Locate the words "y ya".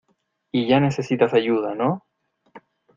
0.51-0.79